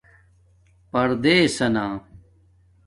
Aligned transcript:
پردیسانہ 0.91 1.87